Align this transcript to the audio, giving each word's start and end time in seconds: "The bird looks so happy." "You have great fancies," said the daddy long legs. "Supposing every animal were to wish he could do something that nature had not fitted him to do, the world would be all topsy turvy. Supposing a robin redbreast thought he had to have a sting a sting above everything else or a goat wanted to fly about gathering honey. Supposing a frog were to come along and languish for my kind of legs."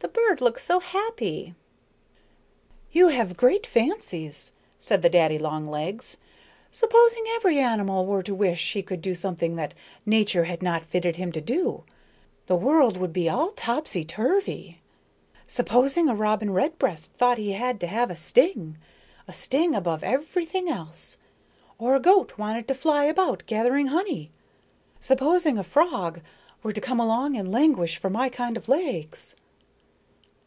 "The 0.00 0.08
bird 0.32 0.42
looks 0.42 0.62
so 0.62 0.78
happy." 0.78 1.54
"You 2.92 3.08
have 3.08 3.34
great 3.36 3.66
fancies," 3.66 4.52
said 4.78 5.00
the 5.00 5.08
daddy 5.08 5.38
long 5.38 5.66
legs. 5.66 6.18
"Supposing 6.70 7.24
every 7.36 7.58
animal 7.58 8.04
were 8.04 8.22
to 8.24 8.34
wish 8.34 8.74
he 8.74 8.82
could 8.82 9.00
do 9.00 9.14
something 9.14 9.56
that 9.56 9.72
nature 10.04 10.44
had 10.44 10.62
not 10.62 10.84
fitted 10.84 11.16
him 11.16 11.32
to 11.32 11.40
do, 11.40 11.84
the 12.46 12.56
world 12.56 12.98
would 12.98 13.12
be 13.14 13.30
all 13.30 13.52
topsy 13.52 14.04
turvy. 14.04 14.82
Supposing 15.46 16.10
a 16.10 16.14
robin 16.14 16.52
redbreast 16.52 17.14
thought 17.14 17.38
he 17.38 17.52
had 17.52 17.80
to 17.80 17.86
have 17.86 18.10
a 18.10 18.16
sting 18.16 18.76
a 19.26 19.32
sting 19.32 19.74
above 19.74 20.04
everything 20.04 20.68
else 20.68 21.16
or 21.78 21.96
a 21.96 22.00
goat 22.00 22.36
wanted 22.36 22.68
to 22.68 22.74
fly 22.74 23.04
about 23.04 23.44
gathering 23.46 23.86
honey. 23.86 24.30
Supposing 25.00 25.56
a 25.56 25.64
frog 25.64 26.20
were 26.62 26.72
to 26.74 26.82
come 26.82 27.00
along 27.00 27.34
and 27.34 27.50
languish 27.50 27.96
for 27.96 28.10
my 28.10 28.28
kind 28.28 28.58
of 28.58 28.68
legs." 28.68 29.34